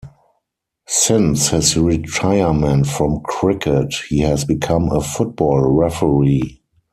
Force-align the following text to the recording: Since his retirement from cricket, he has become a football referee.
Since 0.87 1.49
his 1.49 1.77
retirement 1.77 2.87
from 2.87 3.19
cricket, 3.21 3.93
he 4.09 4.21
has 4.21 4.43
become 4.43 4.89
a 4.91 4.99
football 4.99 5.61
referee. 5.71 6.63